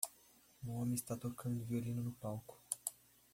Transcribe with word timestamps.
Um 0.65 0.71
homem 0.77 0.95
está 0.95 1.15
tocando 1.15 1.61
um 1.61 1.63
violino 1.63 2.01
no 2.01 2.11
palco. 2.13 2.57